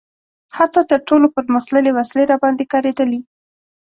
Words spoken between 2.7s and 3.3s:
کارېدلي.